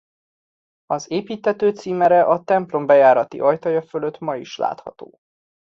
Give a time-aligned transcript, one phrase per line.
[0.85, 5.19] Az építtető címere a templom bejárati ajtaja fölött ma is látható.